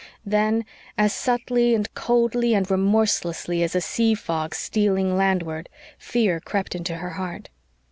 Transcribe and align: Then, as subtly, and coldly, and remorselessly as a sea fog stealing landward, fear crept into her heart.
Then, 0.25 0.65
as 0.97 1.13
subtly, 1.13 1.75
and 1.75 1.93
coldly, 1.93 2.55
and 2.55 2.67
remorselessly 2.71 3.61
as 3.61 3.75
a 3.75 3.81
sea 3.81 4.15
fog 4.15 4.55
stealing 4.55 5.15
landward, 5.15 5.69
fear 5.99 6.39
crept 6.39 6.73
into 6.73 6.95
her 6.95 7.11
heart. 7.11 7.49